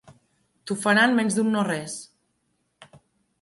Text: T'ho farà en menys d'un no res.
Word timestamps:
T'ho 0.69 0.77
farà 0.85 1.03
en 1.09 1.13
menys 1.19 1.37
d'un 1.41 1.51
no 1.57 1.67
res. 1.67 1.99